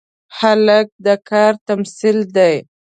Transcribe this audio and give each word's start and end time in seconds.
هلک 0.39 0.87
د 1.05 1.07
کار 1.29 1.53
تمثیل 1.67 2.17
دی. 2.35 2.55